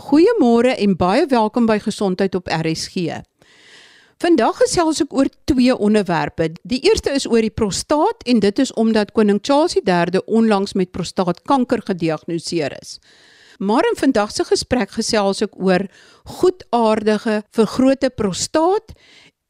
[0.00, 3.18] Goeiemôre en baie welkom by Gesondheid op RSG.
[4.22, 6.46] Vandag gesels ek oor twee onderwerpe.
[6.64, 10.92] Die eerste is oor die prostaat en dit is omdat koning Charles III onlangs met
[10.96, 12.96] prostaatkanker gediagnoseer is.
[13.58, 15.84] Maar in vandag se gesprek gesels ek oor
[16.38, 18.94] goedaardige vergrote prostaat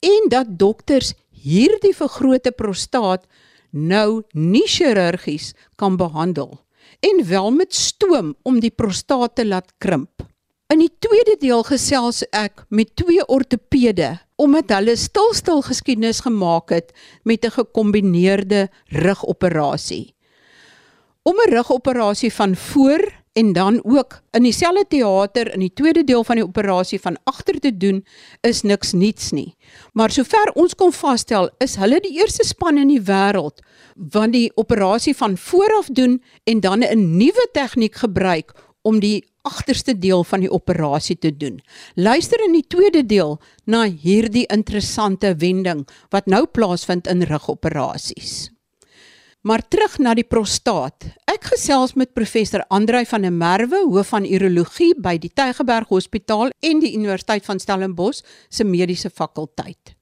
[0.02, 3.28] en dat dokters hierdie vergrote prostaat
[3.70, 6.58] nou nie chirurgies kan behandel
[7.06, 10.19] en wel met stoom om die prostaat te laat krimp.
[10.70, 16.92] In die tweede deel gesels ek met twee ortopede omdat hulle stilstil geskiedenis gemaak het
[17.26, 20.14] met 'n gekombineerde rugoperasie.
[21.22, 26.24] Om 'n rugoperasie van voor en dan ook in dieselfde teater in die tweede deel
[26.24, 28.06] van die operasie van agter te doen
[28.40, 29.56] is niks niets nie.
[29.92, 33.60] Maar sover ons kon vasstel, is hulle die eerste span in die wêreld
[33.94, 39.94] wat die operasie van vooraf doen en dan 'n nuwe tegniek gebruik om die agterste
[39.98, 41.60] deel van die operasie te doen.
[41.94, 48.50] Luister in die tweede deel na hierdie interessante wending wat nou plaasvind in rugoperasies.
[49.40, 51.06] Maar terug na die prostaat.
[51.24, 56.52] Ek gesels met professor Andrei van der Merwe, hoof van urologie by die Tygerberg Hospitaal
[56.60, 58.20] en die Universiteit van Stellenbosch
[58.52, 59.94] se mediese fakulteit.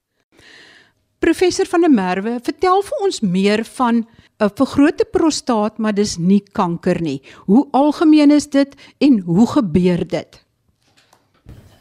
[1.22, 4.04] Professor van der Merwe, vertel vir ons meer van
[4.38, 7.22] 'n vergrote prostaat, maar dis nie kanker nie.
[7.46, 10.44] Hoe algemeen is dit en hoe gebeur dit?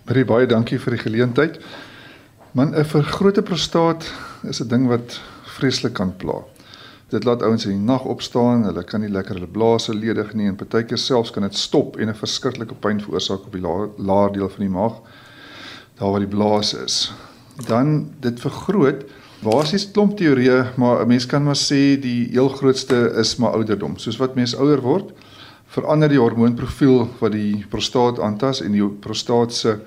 [0.05, 1.59] Baie baie dankie vir die geleentheid.
[2.51, 4.11] Man 'n vergrote prostaat
[4.43, 6.43] is 'n ding wat vreeslik kan pla.
[7.09, 10.47] Dit laat ouens in die nag opstaan, hulle kan nie lekker hulle blaase ledig nie
[10.47, 14.31] en partykeer selfs kan dit stop en 'n verskriklike pyn veroorsaak op die laer, laer
[14.31, 14.93] deel van die maag
[15.99, 17.13] daar waar die blaas is.
[17.67, 19.03] Dan dit vergroot
[19.45, 23.97] Basies klomp teorieë, maar 'n mens kan maar sê die heel grootste is maar ouderdom.
[23.97, 25.13] Soos wat mens ouer word,
[25.67, 29.79] verander die hormoonprofiel wat die prostaat aantas en die prostaat se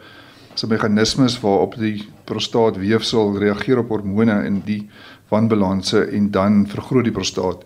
[0.54, 4.90] se meganismes waarop die prostaatweefsel reageer op hormone in die
[5.28, 7.64] wanbalanse en dan vergroot die prostaat.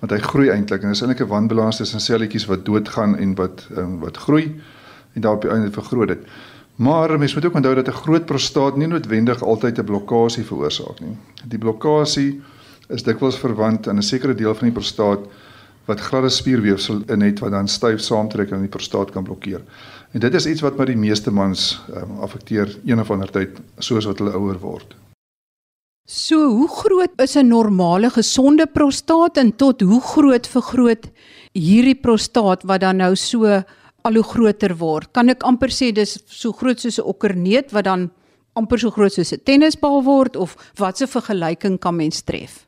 [0.00, 3.68] Want hy groei eintlik en dis eintlik 'n wanbalans tussen selletjies wat doodgaan en wat
[3.76, 4.60] um, wat groei
[5.14, 6.26] en daarop die einde vergroot dit.
[6.76, 11.00] Maar mens moet ook onthou dat 'n groot prostaat nie noodwendig altyd 'n blokkade veroorsaak
[11.00, 11.16] nie.
[11.44, 12.34] Die blokkade
[12.88, 15.20] is dikwels verwant aan 'n sekere deel van die prostaat
[15.84, 19.60] wat gladde spierweefsel in het wat dan styf saamtrek en die prostaat kan blokkeer.
[20.10, 23.60] En dit is iets wat maar die meeste mans um, affekteer een of ander tyd
[23.78, 24.96] soos wat hulle ouer word.
[26.08, 31.10] So, hoe groot is 'n normale gesonde prostaat en tot hoe groot vergroot
[31.52, 33.62] hierdie prostaat wat dan nou so
[34.04, 35.08] al hoe groter word.
[35.16, 38.10] Kan ek amper sê dis so groot soos 'n okkerneet wat dan
[38.52, 42.66] amper so groot soos 'n tennisbal word of watse vergelyking kan mens tref?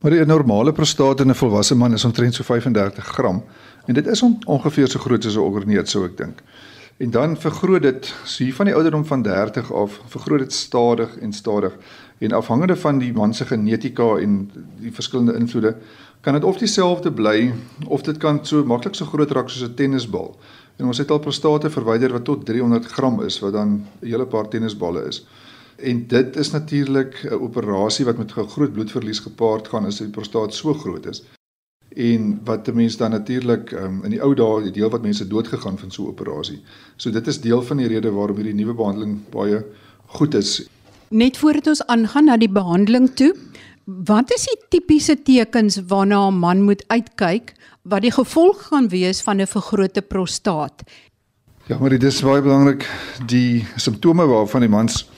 [0.00, 3.42] Maar 'n normale prostaat in 'n volwasse man is omtrent so 35 gram
[3.86, 6.42] en dit is on, ongeveer so groot soos 'n okkerneet sou ek dink.
[6.98, 11.18] En dan vergroot dit so hier van die ouderdom van 30 af, vergroot dit stadig
[11.18, 11.76] en stadig
[12.18, 14.50] en afhangende van die man se genetika en
[14.80, 15.76] die verskillende invloede
[16.20, 17.52] kan dit of dieselfde bly
[17.86, 20.36] of dit kan so maklik so groot raak soos 'n tennisbal.
[20.76, 24.26] En ons het al prostate verwyder wat tot 300 gram is wat dan 'n hele
[24.26, 25.26] paar tennisballe is.
[25.76, 30.54] En dit is natuurlik 'n operasie wat met groot bloedverlies gepaard gaan as die prostaat
[30.54, 31.22] so groot is.
[31.88, 35.26] En wat 'n mens dan natuurlik um, in die ou dae die deel wat mense
[35.26, 36.62] dood gegaan van so 'n operasie.
[36.96, 39.64] So dit is deel van die rede waarom hierdie nuwe behandeling baie
[40.06, 40.68] goed is.
[41.08, 43.34] Net voordat ons aangaan na die behandeling toe,
[43.88, 47.54] Wat is die tipiese tekens waarna 'n man moet uitkyk
[47.88, 50.82] wat die gevolg gaan wees van 'n vergrote prostaat?
[51.66, 52.84] Ja, maar dit is baie belangrik
[53.26, 55.08] die simptome waarvan die mans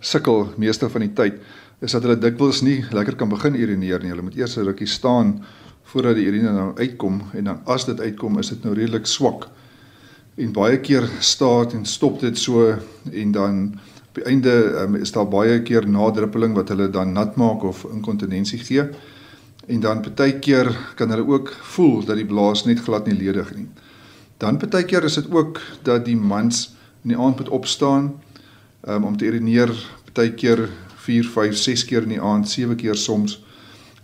[0.00, 1.40] sukkel meeste van die tyd
[1.80, 4.10] is dat hulle dikwels nie lekker kan begin urineer nie.
[4.10, 5.44] Hulle moet eers 'n rukkie staan
[5.84, 9.48] voordat die urine nou uitkom en dan as dit uitkom is dit nou redelik swak.
[10.36, 12.76] En baie keer staat en stop dit so
[13.12, 13.80] en dan
[14.12, 14.52] die einde
[14.82, 18.88] um, is daar baie keer nadruppeling wat hulle dan nat maak of inkontinensie gee.
[19.68, 23.68] En dan partykeer kan hulle ook voel dat die blaas net glad nie ledig nie.
[24.38, 28.14] Dan partykeer is dit ook dat die mans in die aand moet opstaan
[28.88, 29.72] um, om te urineer,
[30.04, 33.42] partykeer 4, 5, 6 keer in die aand, 7 keer soms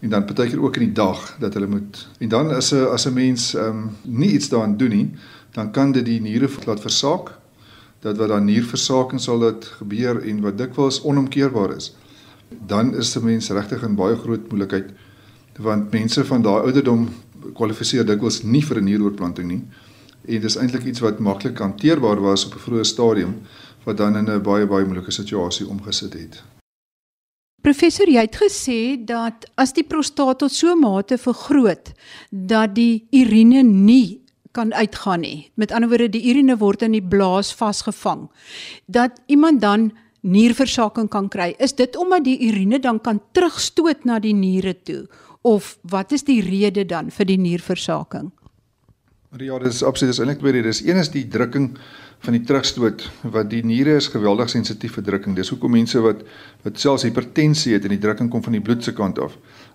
[0.04, 2.08] en dan partykeer ook in die dag dat hulle moet.
[2.18, 5.10] En dan as 'n as 'n mens ehm um, nie iets daaraan doen nie,
[5.52, 7.30] dan kan dit die niere laat versaak
[8.04, 11.94] dat wat dan nierversaking sal dit gebeur en wat dikwels onomkeerbaar is.
[12.68, 14.92] Dan is 'n mens regtig in baie groot moeilikheid
[15.58, 17.08] want mense van daai ouderdom
[17.54, 19.62] kwalifiseer dikwels nie vir 'n nieroorplanting nie.
[20.28, 23.34] En dis eintlik iets wat maklik hanteerbaar was op 'n vroeë stadium
[23.84, 26.42] wat dan in 'n baie baie moeilike situasie omgesit het.
[27.62, 31.92] Professor, jy het gesê dat as die prostaat tot so mate vergroot
[32.30, 34.23] dat die urine nie
[34.54, 35.50] kan uitgaan nie.
[35.58, 38.28] Met ander woorde, die urine word in die blaas vasgevang.
[38.86, 39.90] Dat iemand dan
[40.24, 41.52] nierversaking kan kry.
[41.58, 45.04] Is dit omdat die urine dan kan terugstoot na die niere toe
[45.44, 48.30] of wat is die rede dan vir die nierversaking?
[49.42, 50.80] Ja, dit is absoluut is eintlik twee redes.
[50.86, 51.72] Een is die drukking
[52.24, 53.02] van die terugstoot
[53.34, 55.34] wat die niere is geweldig sensitief vir drukking.
[55.36, 56.22] Dis hoekom mense wat
[56.64, 59.34] wat selfs hipertensie het en die drukking kom van die bloed se kant af,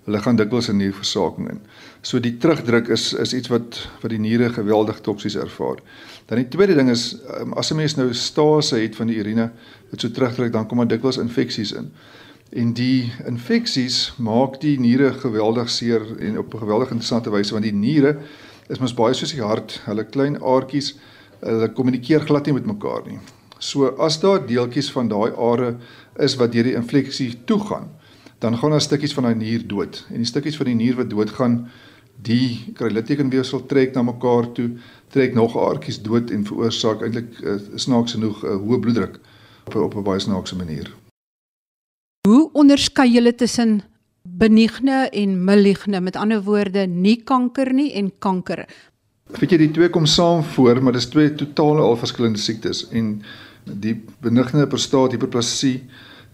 [0.09, 1.59] hulle gaan dikwels 'n nierversaking in.
[2.01, 5.77] So die terugdruk is is iets wat wat die niere geweldig toksies ervaar.
[6.25, 9.51] Dan die tweede ding is um, as 'n mens nou stase het van die urine
[9.91, 11.91] wat so terugdruk, dan kom daar dikwels infeksies in.
[12.49, 17.63] En die infeksies maak die niere geweldig seer en op 'n geweldig interessante wyse want
[17.63, 18.17] die niere
[18.69, 20.95] is mos baie soos die hart, hulle klein aartjies,
[21.41, 23.19] hulle kommunikeer glad nie met mekaar nie.
[23.59, 25.75] So as daar deeltjies van daai are
[26.17, 27.89] is wat deur die infeksie toegaan,
[28.39, 30.05] dan gaan daar stukkies van daai nier dood.
[30.09, 31.67] En die stukkies van die nier wat doodgaan,
[32.21, 34.69] die kry littekenweefsel trek na mekaar toe,
[35.11, 39.19] trek nog aartjies dood en veroorsaak eintlik uh, snaaks genoeg 'n uh, hoë bloeddruk
[39.67, 40.91] op op 'n baie snaakse manier.
[42.27, 43.81] Hoe onderskei julle tussen
[44.23, 48.65] benigne en maligne met ander woorde nie kanker nie en kanker.
[49.39, 53.21] Weet jy die twee kom saam voor, maar dis twee totale al verskillende siektes en
[53.63, 55.83] die benigne prostaat hiperplasie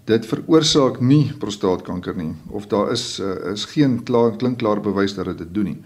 [0.06, 5.38] dit veroorsaak nie prostaatkanker nie of daar is uh, is geen klaar klinkklare bewys dat
[5.38, 5.80] dit doen nie.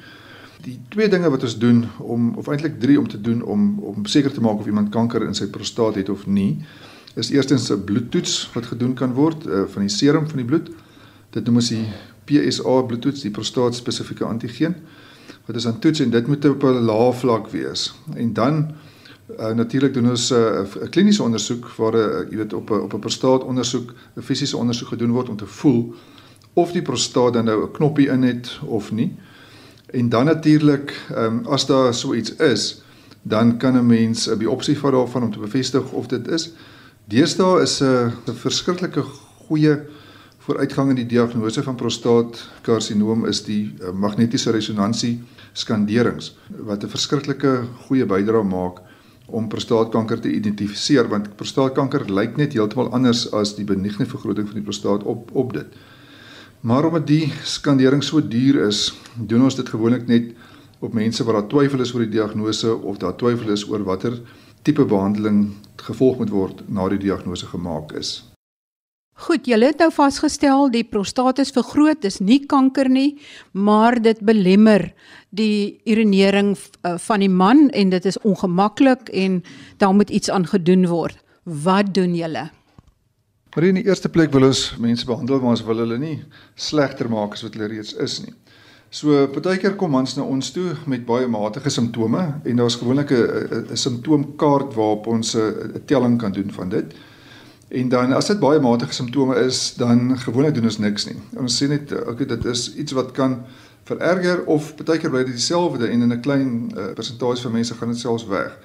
[0.66, 4.06] Die twee dinge wat ons doen om of eintlik drie om te doen om om
[4.06, 6.60] seker te maak of iemand kanker in sy prostaat het of nie,
[7.16, 10.70] is eerstens 'n bloedtoets wat gedoen kan word uh, van die serum van die bloed.
[11.30, 11.88] Dit noem ons die
[12.26, 14.76] PSA bloedtoets, die prostaat spesifieke antigeen
[15.46, 17.94] wat is aan toets en dit moet op 'n lae vlak wees.
[18.16, 18.72] En dan
[19.40, 23.00] uh, natuurlik doen ons 'n uh, kliniese ondersoek waar uh, jy weet op op 'n
[23.00, 25.94] prostaat ondersoek, 'n fisiese ondersoek gedoen word om te voel
[26.54, 29.16] of die prostaat dan nou 'n knoppie in het of nie.
[29.86, 32.82] En dan natuurlik, um, as daar so iets is,
[33.22, 36.52] dan kan 'n mens 'n biopsie vat daarvan om te bevestig of dit is.
[37.06, 39.04] Deesdae is 'n 'n verskriklike
[39.48, 39.80] goeie
[40.38, 45.20] vooruitgang in die diagnose van prostaatkarsinoom is die uh, magnetiese resonansie
[45.54, 48.80] skanderings wat 'n verskriklike goeie bydrae maak
[49.32, 54.60] om prostaatkanker te identifiseer want prostaatkanker lyk net heeltemal anders as die benigne vergroting van
[54.60, 55.80] die prostaat op op dit.
[56.62, 60.34] Maar omdat die skandering so duur is, doen ons dit gewoonlik net
[60.80, 64.20] op mense wat daar twyfel is oor die diagnose of daar twyfel is oor watter
[64.64, 68.20] tipe behandeling gevolg moet word na die diagnose gemaak is.
[69.20, 73.18] Goed, julle het nou vasgestel die prostaat is vergroot, dis nie kanker nie,
[73.52, 74.86] maar dit belemmer
[75.30, 79.44] die urinering uh, van die man en dit is ongemaklik en
[79.78, 81.18] daar moet iets aan gedoen word.
[81.44, 82.50] Wat doen julle?
[83.56, 86.18] Maar in die eerste plek wil ons mense behandel maar ons wil hulle nie
[86.56, 88.34] slegter maak as wat hulle reeds is nie.
[88.90, 93.78] So partykeer kom mans na ons toe met baie matige simptome en daar's gewoonlik 'n
[93.78, 96.94] simptoomkaart waarop ons 'n telling kan doen van dit.
[97.70, 101.18] En dan as dit baie matige simptome is, dan gewoonlik doen ons niks nie.
[101.38, 103.46] Ons sê net okay, dit is iets wat kan
[103.90, 107.74] vererger of baie keer bly dit dieselfde en in 'n klein uh, persentasie van mense
[107.74, 108.58] gaan dit selfs weg.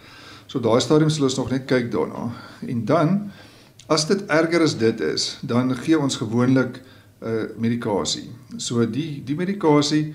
[0.47, 2.31] So daai stadium sal ons nog net kyk daarna.
[2.67, 3.31] En dan
[3.89, 6.81] as dit erger as dit is, dan gee ons gewoonlik
[7.23, 8.31] uh, medikasie.
[8.57, 10.15] So die die medikasie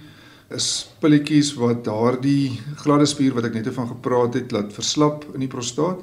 [0.49, 5.45] is pilletjies wat daardie gladde spier wat ek net van gepraat het laat verslap in
[5.45, 6.01] die prostaat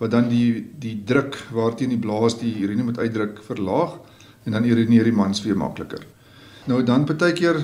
[0.00, 3.98] wat dan die die druk waarteen die blaas die urine moet uitdruk verlaag
[4.44, 6.02] en dan urineer die mans weer makliker.
[6.68, 7.60] Nou dan partykeer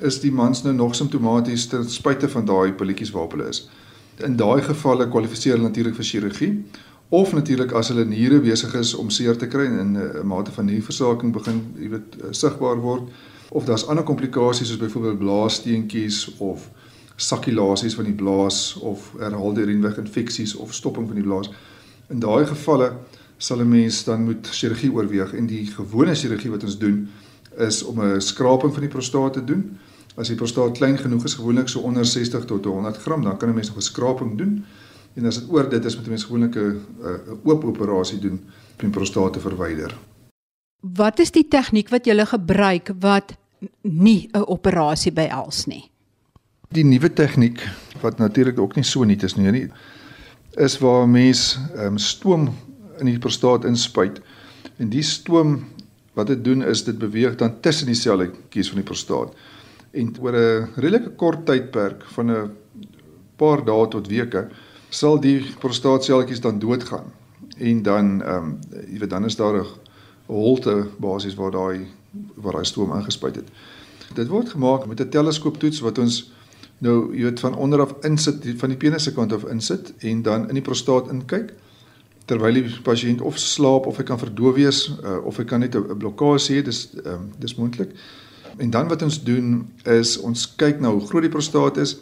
[0.00, 3.68] is die mans nou nog simptomaties ten spyte van daai pilletjies waarop hulle is.
[4.16, 6.52] In daai gevalle kwalifiseer hulle natuurlik vir chirurgie
[7.08, 10.64] of natuurlik as hulle niere besig is om seer te kry en 'n mate van
[10.64, 13.02] nierversaking begin, jy weet, eh, sigbaar word
[13.50, 16.70] of daar's ander komplikasies soos byvoorbeeld blaassteentjies of
[17.16, 21.50] sakkulasies van die blaas of herhaalde urineweginfeksies infeksies of stopping van die blaas.
[22.08, 22.92] In daai gevalle
[23.38, 27.08] sal 'n mens dan moet chirurgie oorweeg en die gewone chirurgie wat ons doen
[27.58, 29.78] is om 'n skraping van die prostaat te doen.
[30.14, 33.48] As die prostaat klein genoeg is, gewoonlik so onder 60 tot 100 gram, dan kan
[33.48, 34.64] 'n mens nog 'n skraping doen.
[35.14, 36.80] En as dit oor dit is, moet 'n mens gewoonlik 'n
[37.44, 38.40] oop operasie doen
[38.72, 39.94] om die prostaat te verwyder.
[40.80, 43.36] Wat is die tegniek wat jy gebruik wat
[43.82, 45.90] nie 'n operasie behels nie?
[46.68, 47.68] Die nuwe tegniek
[48.00, 49.70] wat natuurlik ook nie so nuut is nie, nie
[50.56, 52.54] is waar 'n mens um, stoom
[52.98, 54.20] in die prostaat inspuit.
[54.76, 55.64] En die stoom
[56.12, 59.34] wat dit doen is dit beweeg dan tussen die selletjies van die prostaat.
[59.94, 62.50] En oor 'n redelike kort tydperk van 'n
[63.36, 64.48] paar dae tot weke
[64.90, 67.12] sal die prostaatselletjies dan doodgaan.
[67.58, 68.58] En dan ehm um,
[68.90, 69.66] jy weet dan is daar 'n
[70.26, 71.86] holte basies waar daai
[72.34, 73.48] waar daai stoom ingespuit het.
[74.14, 76.32] Dit word gemaak met 'n teleskooptoets wat ons
[76.78, 80.22] nou jy weet van onder af insit van die penis se kant af insit en
[80.22, 81.52] dan in die prostaat inkyk
[82.24, 85.76] terwyl die pasiënt of slaap of hy kan verdoof wees uh, of hy kan net
[85.76, 87.90] 'n blokkade hê dis um, dis moontlik
[88.56, 91.96] en dan wat ons doen is ons kyk na hoe groot die prostaat is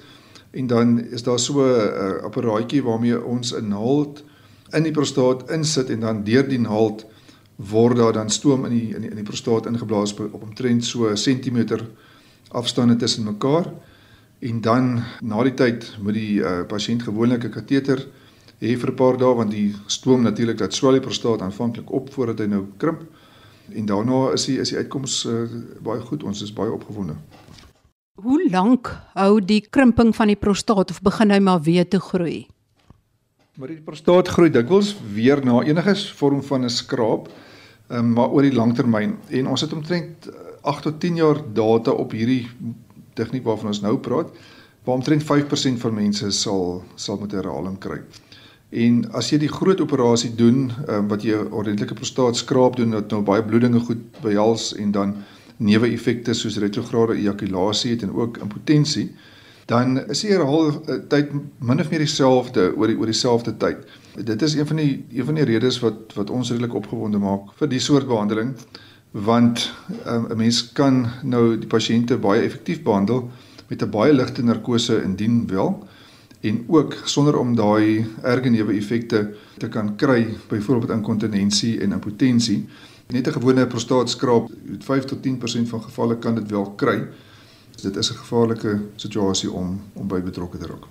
[0.53, 4.25] en dan is daar so 'n uh, apparaatjie waarmee ons 'n naald
[4.73, 7.07] in die prostaat insit en dan deur die naald
[7.57, 11.09] word daar dan stoom in die in die, in die prostaat ingeblaas op omtrent so
[11.09, 11.87] 'n sentimeter
[12.49, 13.73] afstande tussen mekaar.
[14.39, 18.07] En dan na die tyd moet die uh, pasiënt gewoonlik 'n kateter
[18.61, 22.13] hê vir 'n paar dae want die stoom natuurlik dat swel die prostaat aanvanklik op
[22.13, 23.03] voordat hy nou krimp
[23.71, 25.45] en daarna is die is die uitkoms uh,
[25.83, 27.15] baie goed ons is baie opgewonde.
[28.23, 32.47] Hoe lank hou die krimping van die prostaat of begin hy maar weer te groei?
[33.57, 37.29] Maar die prostaat groei dikwels weer na enige vorm van 'n skraap
[37.89, 40.29] um, maar oor die langtermyn en ons het omtrent
[40.63, 42.49] 8 eh, tot 10 jaar data op hierdie
[43.15, 44.31] tegniek waarvan ons nou praat
[44.85, 48.01] waar omtrent 5% van mense sal sal met herhaling kry.
[48.73, 53.21] En as jy die groot operasie doen um, wat jy ordentlike prostaatskraap doen wat nou
[53.27, 55.17] baie bloedinge goed behels en dan
[55.63, 59.11] neeweffekte soos retrograde ejakulasie het en ook impotensie,
[59.71, 63.85] dan is die herhaal eh, tyd min of meer dieselfde oor die oor dieselfde tyd.
[64.17, 67.53] Dit is een van die een van die redes wat wat ons redelik opgewonde maak
[67.61, 68.57] vir die soort behandeling
[69.13, 69.69] want
[70.07, 73.31] um, 'n mens kan nou die pasiënte baie effektief behandel
[73.69, 75.77] met 'n baie ligte narkose indien wel
[76.43, 82.65] en ook sonder om daai erge neeweffekte te kan kry byvoorbeeld inkontinensie en impotensie
[83.09, 86.99] net 'n gewone prostaatskraap 5 tot 10% van gevalle kan dit wel kry
[87.83, 90.87] dit is 'n gevaarlike situasie om om by betrokke te raak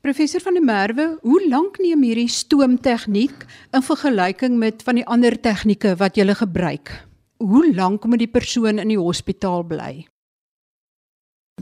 [0.00, 5.40] Professor van der Merwe, hoe lank neem hierdie stoomtegniek in vergelyking met van die ander
[5.40, 6.92] tegnieke wat jy gebruik?
[7.36, 10.06] Hoe lank moet die persoon in die hospitaal bly?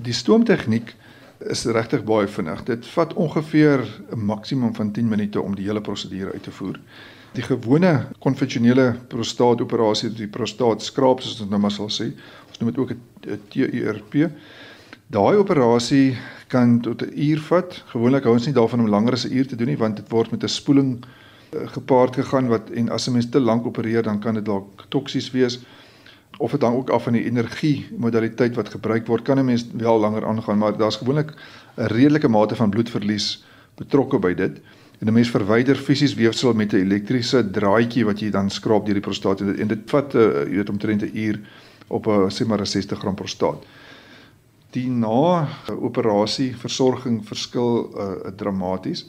[0.00, 0.94] Die stoomtegniek
[1.50, 2.62] is regtig baie vinnig.
[2.64, 6.80] Dit vat ongeveer 'n maksimum van 10 minute om die hele prosedure uit te voer.
[7.32, 12.12] Die gewone konvensionele prostaatoperasie, die prostaatskraap soos ons nou maar sal sê,
[12.48, 14.30] ons noem dit ook 'n TURP.
[15.06, 16.16] Daai operasie
[16.48, 17.82] kan tot 'n uur vat.
[17.86, 20.08] Gewoonlik hou ons nie daarvan om langer as 'n uur te doen nie want dit
[20.08, 21.04] word met 'n spoeling
[21.54, 24.84] uh, gepaard gegaan wat en as 'n mens te lank opereer dan kan dit dalk
[24.88, 25.60] toksies wees
[26.38, 29.22] of dit hang ook af van die energie modaliteit wat gebruik word.
[29.22, 31.32] Kan 'n mens wel langer aangaan, maar daar's gewoonlik
[31.76, 34.60] 'n redelike mate van bloedverlies betrokke by dit.
[34.98, 38.94] En 'n mens verwyder fisies weefsel met 'n elektriese draadjie wat jy dan skraap deur
[38.94, 41.40] die prostaat en dit, en dit vat 'n uh, jy weet omtrent 'n uur
[41.86, 43.64] op 'n sê maar 'n 60 gram prostaat
[44.76, 49.06] die na operasie versorging verskil uh, dramaties.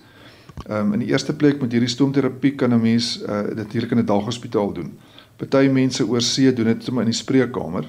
[0.65, 4.00] Ehm um, in die eerste plek met hierdie stoomterapie kan 'n mens uh, natuurlik in
[4.00, 4.91] 'n daghospitaal doen.
[5.38, 7.86] Party mense oor see doen dit sommer in die spreekkamer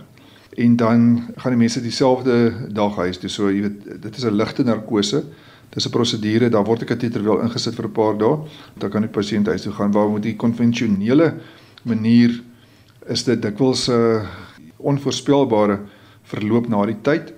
[0.58, 1.04] en dan
[1.36, 3.30] gaan die mense dieselfde dag huis toe.
[3.30, 5.24] So jy weet dit is 'n ligte narkose.
[5.70, 8.38] Dis 'n prosedure, daar word 'n kateter wel ingesit vir 'n paar dae.
[8.78, 11.34] Dan kan die pasiënt huis toe gaan waar met die konvensionele
[11.84, 12.42] manier
[13.06, 14.26] is dit dikwels 'n uh,
[14.76, 15.80] onvoorspelbare
[16.22, 17.32] verloop na die tyd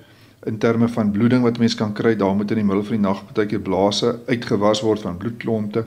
[0.47, 3.07] in terme van bloeding wat mense kan kry, daar moet in die middel van die
[3.07, 5.85] nag baie keer blaase uitgewas word van bloedklonte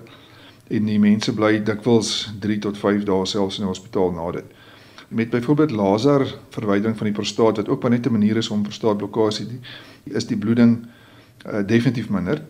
[0.67, 4.45] en die mense bly dikwels 3 tot 5 dae selfs in die hospitaal na dit.
[5.13, 8.63] Met byvoorbeeld laser verwydering van die prostaat wat ook maar net 'n manier is om
[8.63, 9.59] prostaatblokkade die
[10.15, 10.85] is die bloeding
[11.45, 12.41] uh, definitief minder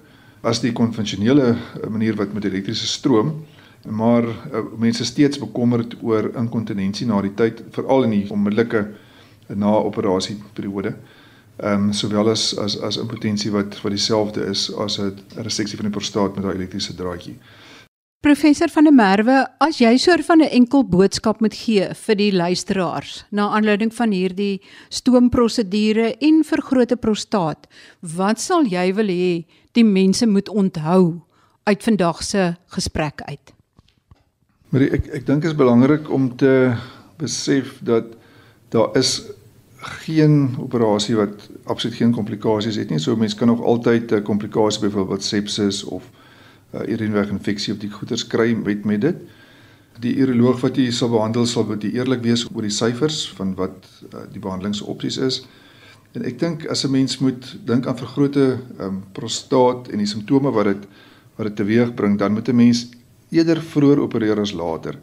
[0.41, 3.45] as die konvensionele uh, manier wat met elektriese stroom
[3.89, 8.87] maar uh, mense steeds bekommerd oor inkontinensie na die tyd veral in die onmiddellike
[9.47, 10.95] na operasie periode
[11.57, 15.85] ehm um, sowel as as as impotensie wat wat dieselfde is as 'n reseksie van
[15.85, 17.37] die prostaat met daai elektriese draadjie.
[18.23, 22.31] Professor van der Merwe, as jy soort van 'n enkel boodskap moet gee vir die
[22.31, 27.67] luisteraars na aanleiding van hierdie stoomprosedure en vergrote prostaat,
[27.99, 31.19] wat sal jy wil hê die mense moet onthou
[31.63, 33.53] uit vandag se gesprek uit?
[34.69, 36.77] Maar ek ek dink dit is belangrik om te
[37.17, 38.05] besef dat
[38.69, 39.21] daar is
[40.07, 42.99] geen operasie wat absoluut geen komplikasies het nie.
[42.99, 46.03] So mense kan nog altyd 'n komplikasie byvoorbeeld sepsis of
[46.73, 49.15] uh, urineweginfeksie op die goeters kry met met dit.
[50.01, 53.87] Die uroloog wat jy sal behandel sal moet eerlik wees oor die syfers van wat
[54.13, 55.43] uh, die behandelingsopsies is.
[56.13, 60.51] En ek dink as 'n mens moet dink aan vergrote um, prostaat en die simptome
[60.51, 60.85] wat dit
[61.35, 62.89] wat dit teweegbring, dan moet 'n mens
[63.29, 64.99] eerder vroeër opereer as later.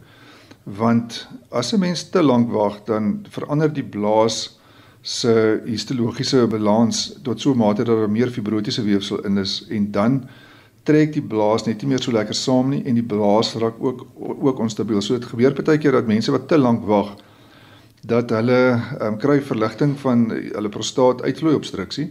[0.63, 4.59] Want as 'n mens te lank wag, dan verander die blaas
[5.01, 9.91] se histologiese balans tot so 'n mate dat daar meer fibrotiese weefsel in is en
[9.91, 10.29] dan
[10.83, 14.07] trek die blaas net nie meer so lekker saam nie en die blaas raak ook
[14.17, 15.01] ook onstabiel.
[15.01, 17.15] So dit gebeur baie keer dat mense wat te lank wag
[18.01, 22.09] dat hulle um, kry verligting van hulle prostaat uitvloei obstruksie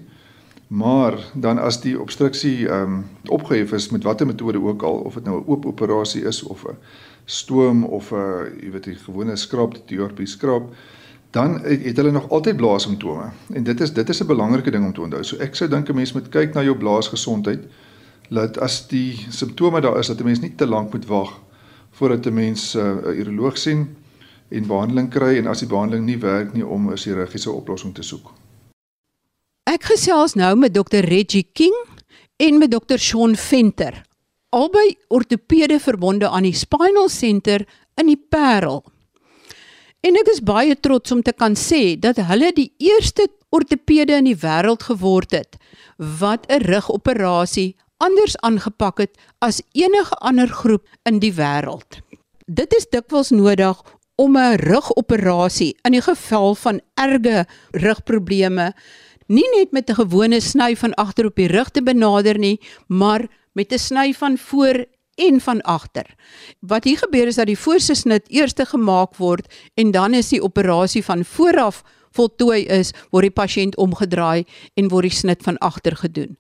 [0.71, 5.15] Maar dan as die obstruksie ehm um, opgehef is met watter metode ook al of
[5.15, 6.77] dit nou 'n oop operasie is of 'n
[7.25, 10.63] stoom of 'n jy weet die gewone skraap die TRP skraap
[11.31, 14.93] dan het hulle nog altyd blaasimptome en dit is dit is 'n belangrike ding om
[14.93, 15.25] te onthou.
[15.25, 17.65] So ek sou dink 'n mens moet kyk na jou blaasgesondheid
[18.31, 21.41] dat as die simptome daar is dat 'n mens nie te lank moet wag
[21.91, 23.97] voordat 'n mens uh, 'n uh, uroloog sien
[24.49, 28.03] en behandeling kry en as die behandeling nie werk nie om 'n chirurgiese oplossing te
[28.03, 28.33] soek.
[29.63, 31.75] Ek gesels nou met Dr Reggie King
[32.37, 34.03] en met Dr Shaun Venter,
[34.49, 38.85] albei ortopede verbonde aan die Spinal Center in die Parel.
[40.01, 44.25] En ek is baie trots om te kan sê dat hulle die eerste ortopede in
[44.25, 45.57] die wêreld geword het
[45.97, 52.01] wat 'n rugoperasie anders aangepak het as enige ander groep in die wêreld.
[52.47, 53.77] Dit is dikwels nodig
[54.17, 58.75] om 'n rugoperasie in die geval van erge rugprobleme
[59.27, 63.29] nie net met 'n gewone sny van agter op die rug te benader nie, maar
[63.53, 66.07] met 'n sny van voor en van agter.
[66.61, 70.43] Wat hier gebeur is dat die voorste snit eers gemaak word en dan is die
[70.43, 75.97] operasie van vooraf voltooi is, word die pasiënt omgedraai en word die snit van agter
[75.97, 76.39] gedoen.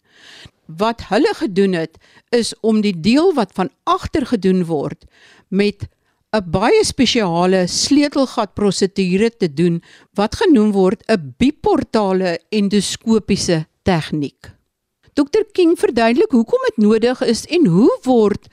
[0.78, 1.98] Wat hulle gedoen het
[2.30, 5.04] is om die deel wat van agter gedoen word
[5.48, 5.88] met
[6.30, 9.82] 'n baie spesiale sleutelgat prosedure te doen
[10.14, 14.50] wat genoem word 'n biportale endoskopiese tegniek.
[15.14, 18.46] Dr King verduidelik hoekom dit nodig is en hoe word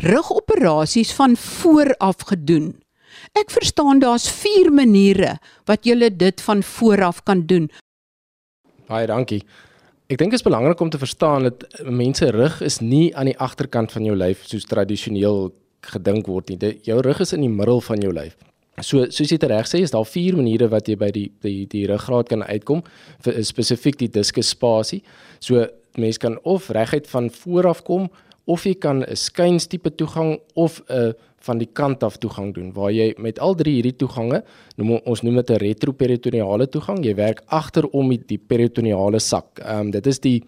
[0.00, 2.80] rugoperasies van vooraf gedoen.
[3.32, 7.70] Ek verstaan daar's 4 maniere wat jy dit van vooraf kan doen.
[8.88, 9.44] Baie dankie.
[10.08, 13.36] Ek dink dit is belangrik om te verstaan dat mense rug is nie aan die
[13.36, 15.50] agterkant van jou lyf soos tradisioneel
[15.84, 16.56] gedink word nie.
[16.56, 18.38] Die, jou rug is in die middel van jou lyf.
[18.80, 21.84] So soos jy reg sê, is daar vier maniere wat jy by die die die
[21.90, 22.80] ruggraat kan uitkom
[23.26, 25.02] vir spesifiek die diskus spasie.
[25.44, 25.66] So
[26.00, 28.08] mense kan of reguit van voor af kom
[28.48, 31.14] of jy kan 'n skynstipe toegang of 'n
[31.46, 34.42] van die kant af toegang doen waar jy met al drie hierdie toegange
[34.76, 39.60] noem ons noem dit 'n retroperitoneale toegang jy werk agter om die, peritoneale sak.
[39.60, 40.42] Ehm um, dit is die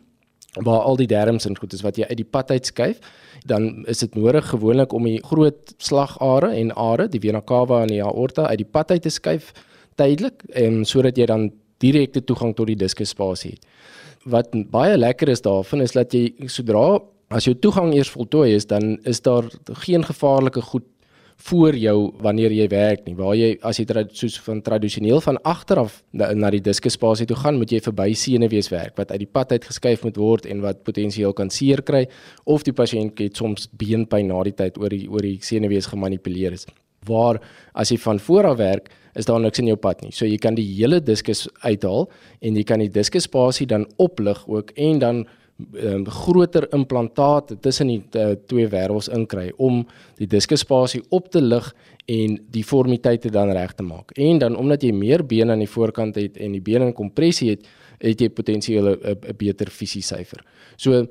[0.58, 2.98] waar al die darmes en goed is wat jy uit die pad uitskuif
[3.46, 7.88] dan is dit nodig gewoonlik om die groot slagare en are, die vena cava en
[7.88, 9.52] die aorta uit die pad uit te skuif
[9.94, 13.66] tydelik en sodat jy dan direkte toegang tot die diskusspasie het.
[14.24, 18.66] Wat baie lekker is daarvan is dat jy sodra as jou toegang eers voltooi is,
[18.66, 19.46] dan is daar
[19.84, 20.86] geen gevaarlike goed
[21.40, 23.14] voor jou wanneer jy werk nie.
[23.16, 27.38] Waar jy as jy soos van tradisioneel van agter af na, na die diskusspasie toe
[27.38, 30.60] gaan, moet jy verby senuwees werk wat uit die pad uit geskuif moet word en
[30.60, 32.06] wat potensieel kan seer kry
[32.44, 36.58] of die pasiënt het soms beenpyn na die tyd oor die oor die senuwees gemanipuleer
[36.58, 36.66] is.
[37.08, 37.40] Waar
[37.72, 40.12] as jy van voor af werk, is daar niks in jou pad nie.
[40.12, 42.10] So jy kan die hele diskus uithaal
[42.44, 45.24] en jy kan die diskusspasie dan oplig ook en dan
[45.72, 49.82] um, groter implantaat tussen die uh, twee wêrelds inkry om
[50.18, 51.72] die diskusspasie op te lig
[52.10, 54.14] en die vormiteite dan reg te maak.
[54.18, 57.52] En dan omdat jy meer bene aan die voorkant het en die bene in kompressie
[57.54, 57.68] het,
[58.00, 60.44] het jy potensieel 'n beter fisiesyfer.
[60.76, 61.06] So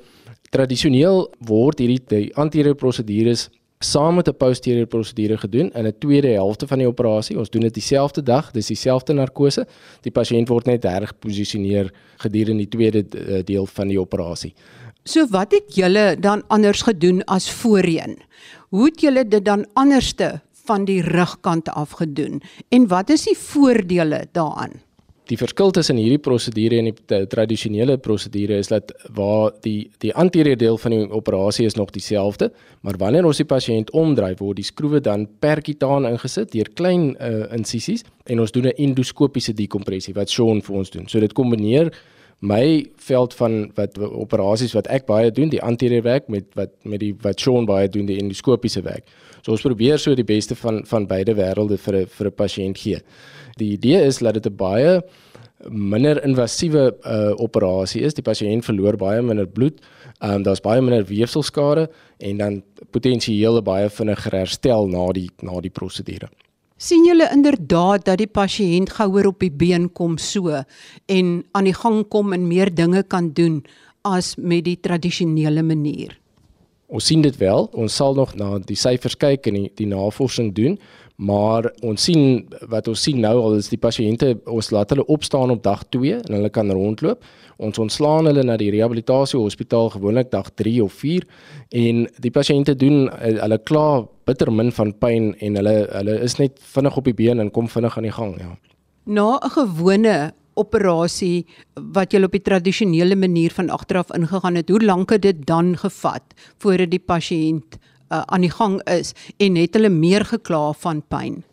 [0.49, 3.49] tradisioneel word hierdie anterieure prosedures
[3.85, 7.37] saam met 'n posterior prosedure gedoen in 'n tweede helfte van die operasie.
[7.37, 9.67] Ons doen dit dieselfde dag, dis dieselfde narkose.
[10.01, 14.53] Die pasiënt word net hergeposisioneer gedurende die tweede eh, deel van die operasie.
[15.03, 18.17] So wat het julle dan anders gedoen as voorheen?
[18.69, 23.37] Hoe het julle dit dan anderste van die rugkant af gedoen en wat is die
[23.37, 24.88] voordele daaraan?
[25.29, 30.57] Die verskil tussen hierdie prosedure en die tradisionele prosedure is dat waar die die anterieure
[30.57, 32.49] deel van die operasie is nog dieselfde,
[32.81, 37.45] maar wanneer ons die pasiënt omdraai word die skroewe dan perkutaan ingesit deur klein uh,
[37.53, 41.07] insisies en ons doen 'n endoskopiese dekompressie wat Sean vir ons doen.
[41.07, 41.93] So dit kombineer
[42.41, 46.99] my veld van wat operasies wat ek baie doen, die anterieure werk met wat met
[46.99, 49.05] die wat Sean baie doen, die endoskopiese werk.
[49.43, 52.77] So ons probeer so die beste van van beide wêrelde vir 'n vir 'n pasiënt
[52.77, 53.01] gee
[53.59, 55.01] die idee is dat dit 'n baie
[55.67, 58.13] minder invasiewe uh, operasie is.
[58.15, 59.81] Die pasiënt verloor baie minder bloed.
[60.19, 65.59] Ehm um, daar's baie minder weefselskade en dan potensieel baie vinniger herstel na die na
[65.59, 66.29] die prosedure.
[66.79, 70.61] sien julle inderdaad dat die pasiënt gouer op die been kom so
[71.05, 73.59] en aan die gang kom en meer dinge kan doen
[74.07, 76.15] as met die tradisionele manier.
[76.87, 77.67] Ons sien dit wel.
[77.73, 80.79] Ons sal nog na die syfers kyk en die, die navorsing doen,
[81.19, 85.51] maar ons sien wat ons sien nou al is die pasiënte ons laat hulle opstaan
[85.51, 87.25] op dag 2 en hulle kan rondloop.
[87.59, 91.27] Ons ontslaan hulle na die rehabilitasie hospitaal gewoonlik dag 3 of 4
[91.75, 96.55] en die pasiënte doen hulle klaar bitter min van pyn en hulle hulle is net
[96.75, 98.55] vinnig op die been en kom vinnig aan die gang, ja.
[99.03, 104.83] Na 'n gewone operasie wat jy op die tradisionele manier van agteraf ingegaan het, hoe
[104.83, 106.23] lank het dit dan gevat
[106.57, 111.43] voordat die pasiënt uh, aan die gang is en het hulle meer gekla van pyn?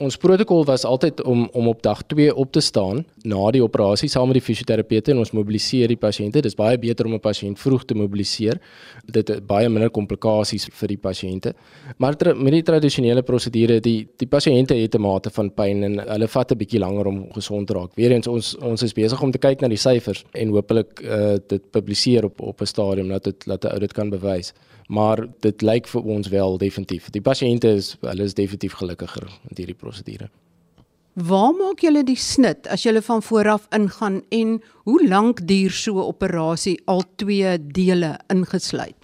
[0.00, 4.08] Ons protokol was altyd om om op dag 2 op te staan na die operasie
[4.08, 6.40] saam met die fisioterapeute en ons mobiliseer die pasiënte.
[6.40, 8.56] Dis baie beter om 'n pasiënt vroeg te mobiliseer.
[9.04, 11.52] Dit het baie minder komplikasies vir die pasiënte.
[11.98, 16.28] Maar met die tradisionele prosedure, die die pasiënte het 'n mate van pyn en hulle
[16.28, 17.90] vat 'n bietjie langer om gesond te raak.
[17.94, 21.70] Weerens ons ons is besig om te kyk na die syfers en hopelik uh, dit
[21.70, 24.54] publiseer op op 'n stadium dat dit laat 'n ou dit kan bewys
[24.90, 27.10] maar dit lyk vir ons wel definitief.
[27.14, 30.30] Die pasiënte is hulle is definitief gelukkiger met hierdie prosedure.
[31.14, 35.98] Waar maak julle die snit as julle van vooraf ingaan en hoe lank duur so
[35.98, 38.96] 'n operasie al twee dele ingesluit?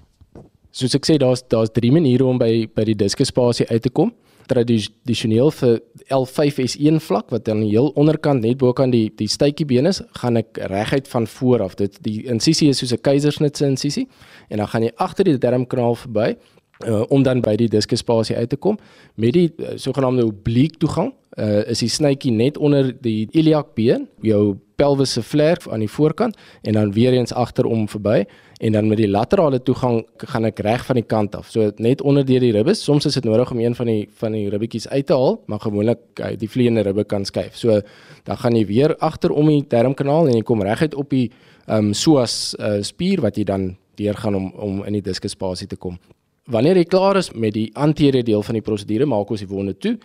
[0.70, 4.12] Soos ek sê daar's daar's drie maniere om by by die diskuspasie uit te kom
[4.50, 5.80] tradisioneel vir
[6.14, 10.40] L5S1 vlak wat aan die heel onderkant net bo kan die die stytjiebeen is, gaan
[10.40, 11.74] ek reguit van voor af.
[11.78, 14.08] Dit die insisie is soos 'n keisersnitse insisie
[14.48, 16.36] en dan gaan jy agter die darmkanaal verby
[16.84, 18.78] uh, om dan by die diskuspasie uit te kom
[19.14, 21.14] met die uh, sogenaamde obliek toegang.
[21.38, 26.72] Uh, is die snytjie net onder die iliakbeen, jou pelvisse vlerk aan die voorkant en
[26.72, 28.24] dan weer eens agterom verby
[28.58, 31.50] en dan met die laterale toegang gaan ek reg van die kant af.
[31.52, 32.82] So net onder deur die ribbes.
[32.84, 35.60] Soms is dit nodig om een van die van die ribbetjies uit te haal, maar
[35.60, 37.56] gewoonlik eh, die vleiende ribbe kan skuif.
[37.56, 37.80] So
[38.24, 41.30] dan gaan jy weer agter om die darmkanaal en jy kom reguit op die
[41.66, 45.66] ehm um, psoas uh, spier wat jy dan deur gaan om om in die diskusspasie
[45.66, 45.98] te kom.
[46.46, 49.74] Wanneer jy klaar is met die anteriore deel van die prosedure, maak ons die wonde
[49.74, 49.96] toe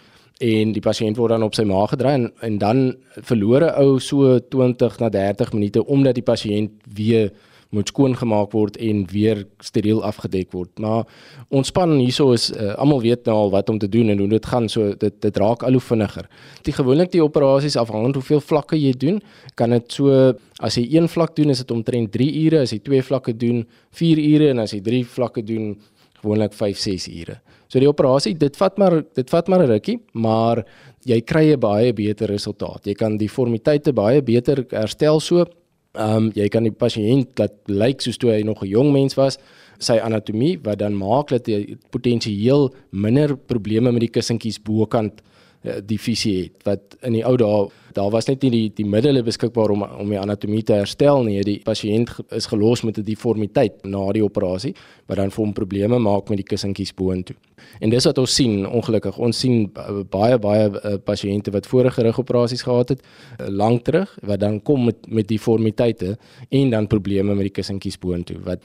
[0.41, 2.79] en die pasiënt word dan op sy maag gedry en, en dan
[3.21, 7.31] verloor 'n ou so 20 na 30 minute omdat die pasiënt weer
[7.71, 10.71] moet skoon gemaak word en weer steriel afgedek word.
[10.83, 11.07] Maar
[11.49, 14.27] ons span hierso is uh, almal weet nou al wat om te doen en hoe
[14.33, 14.67] dit gaan.
[14.69, 16.27] So dit dit raak al hoe vinniger.
[16.67, 19.21] Die gewoonlik die operasies afhangend hoeveel vlakke jy doen,
[19.55, 22.81] kan dit so as jy een vlak doen is dit omtrent 3 ure, as jy
[22.83, 23.63] twee vlakke doen
[23.97, 25.73] 4 ure en as jy drie vlakke doen
[26.21, 27.39] gewoonlik 5-6 ure.
[27.71, 30.65] So die operasie, dit vat maar dit vat maar 'n rukkie, maar
[31.05, 32.85] jy kry 'n baie beter resultaat.
[32.85, 35.45] Jy kan die formiteite baie beter herstel so
[35.93, 39.15] Ehm um, jy kan die pasiënt laat lyk soos toe hy nog 'n jong mens
[39.15, 39.37] was,
[39.79, 45.25] sy anatomie wat dan maak dat hy potensieel minder probleme met die kussentjies bokant uh,
[45.61, 49.23] die visie het wat in die ou dae daar was net nie die die middele
[49.23, 51.41] beskikbaar om om die anatomie te herstel nie.
[51.45, 54.73] Die pasiënt is gelos met 'n deformiteit na die operasie
[55.07, 57.35] wat dan vir hom probleme maak met die kussentjies boontoe.
[57.79, 59.17] En dis wat ons sien, ongelukkig.
[59.17, 59.71] Ons sien
[60.09, 63.01] baie baie uh, pasiënte wat vorige rugoperasies gehad het
[63.47, 66.17] lank terug wat dan kom met met deformiteite
[66.49, 68.61] en dan probleme met die kussentjies boontoe wat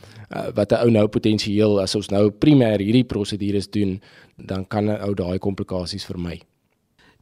[0.55, 4.01] wat 'n ou nou potensieel as ons nou primêr hierdie prosedures doen,
[4.37, 6.41] dan kan 'n ou daai komplikasies vermy.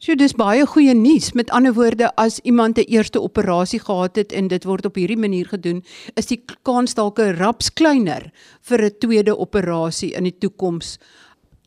[0.04, 1.30] So dis baie goeie nuus.
[1.32, 5.16] Met ander woorde, as iemand 'n eerste operasie gehad het en dit word op hierdie
[5.16, 5.82] manier gedoen,
[6.14, 10.98] is die kans dalk 'n raps kleiner vir 'n tweede operasie in die toekoms.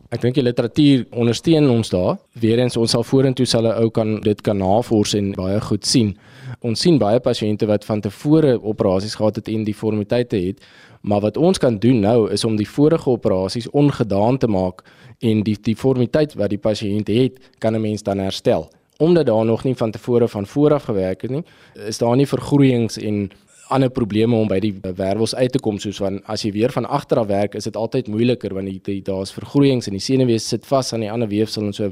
[0.10, 2.17] Ek dink die literatuur ondersteun ons daar.
[2.39, 6.17] Weerens ons sal vorentoe sal 'n ou kan dit kan navors en baie goed sien.
[6.62, 10.62] Ons sien baie pasiënte wat van tevore operasies gehad het en deformiteite het,
[11.01, 14.83] maar wat ons kan doen nou is om die vorige operasies ongedaan te maak
[15.19, 18.69] en die deformiteit wat die pasiënt het, kan 'n mens dan herstel.
[18.97, 22.97] Omdat daar nog nie van tevore van vooraf gewerk het nie, is daar nie vergroeiings
[22.97, 23.31] en
[23.69, 26.86] ander probleme om by die wervels uit te kom soos van as jy weer van
[26.86, 30.65] agter af werk, is dit altyd moeiliker want die daar's vergroeiings en die senuwee sit
[30.65, 31.91] vas aan die ander weefsel en so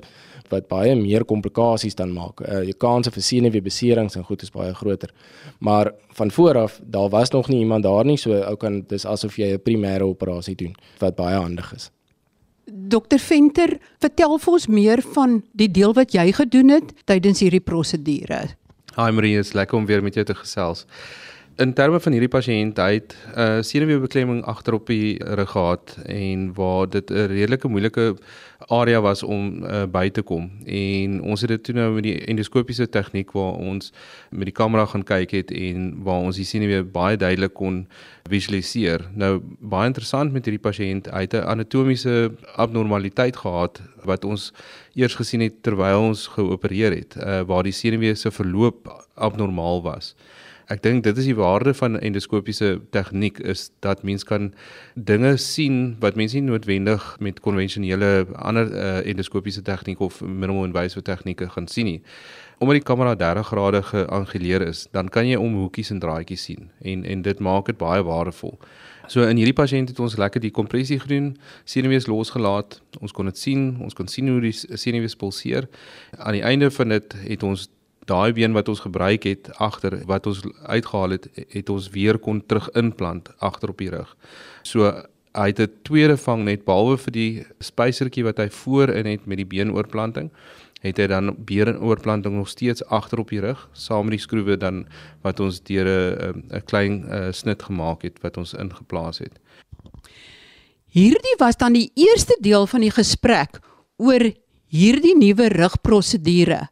[0.51, 2.41] wat baie meer komplikasies dan maak.
[2.45, 5.11] Uh, jou kanse vir senuweebeserings en goed is baie groter.
[5.59, 9.37] Maar van vooraf, daar was nog nie iemand daar nie, so ou kan dis asof
[9.37, 11.91] jy 'n primêre operasie doen wat baie handig is.
[12.65, 17.61] Dokter Venter, vertel vir ons meer van die deel wat jy gedoen het tydens hierdie
[17.61, 18.55] prosedure.
[18.95, 20.85] Hi Marie, is lekker om weer met jou te gesels.
[21.55, 25.97] In terme van hierdie pasiënt, hy het 'n uh, senuweebeklemming agter op die rug gehad
[26.03, 28.17] en waar dit 'n redelike moeilike
[28.67, 30.51] area was om uh, by te kom.
[30.65, 33.93] En ons het dit toe nou met die endoskopiese tegniek waar ons
[34.29, 37.87] met die kamera gaan kyk het en waar ons die senuwee baie duidelik kon
[38.29, 39.07] visualiseer.
[39.13, 44.51] Nou baie interessant met hierdie pasiënt, hy het 'n anatomiese abnormaliteit gehad wat ons
[44.93, 50.15] eers gesien het terwyl ons geopereer het, uh, waar die senuwee se verloop abnormaal was.
[50.65, 54.47] Ek dink dit is die waarde van endoskopiese tegniek is dat mens kan
[54.95, 61.05] dinge sien wat mense nie noodwendig met konvensionele ander uh, endoskopiese tegniek of minimal invasive
[61.05, 62.01] tegnieke gaan sien nie.
[62.57, 66.71] Omdat die kamera 30 grade geanguleer is, dan kan jy om hoekies en draadjies sien
[66.81, 68.57] en en dit maak dit baie waardevol.
[69.07, 71.35] So in hierdie pasiënt het ons lekker die kompressie gedoen,
[71.69, 72.79] senuwees losgelaat.
[73.05, 75.69] Ons kon dit sien, ons kon sien hoe die senuwees pulseer.
[76.17, 77.67] Aan die einde van dit het ons
[78.05, 82.41] daai been wat ons gebruik het agter wat ons uitgehaal het, het ons weer kon
[82.45, 84.15] terug inplant agter op die rug.
[84.63, 84.91] So
[85.35, 89.45] hy het 'n tweede vangnet behalwe vir die spysertjie wat hy voorin het met die
[89.45, 90.31] beenoorplanting
[90.85, 94.85] het hy dan beenoorplanting nog steeds agter op die rug saam met die skroewe dan
[95.25, 99.39] wat ons deur 'n 'n klein uh, snit gemaak het wat ons ingeplaas het.
[100.85, 103.59] Hierdie was dan die eerste deel van die gesprek
[103.97, 104.31] oor
[104.67, 106.67] hierdie nuwe rugprosedure.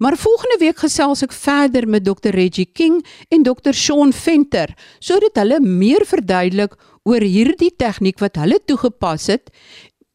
[0.00, 5.36] Maar volgende week gesels ek verder met Dr Reggie King en Dr Shaun Venter sodat
[5.36, 9.52] hulle meer verduidelik oor hierdie tegniek wat hulle toegepas het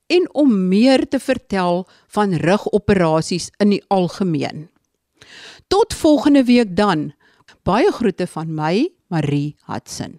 [0.10, 1.84] en om meer te vertel
[2.18, 4.68] van rugoperasies in die algemeen.
[5.70, 7.12] Tot volgende week dan.
[7.66, 10.18] Baie groete van my, Marie Hudson.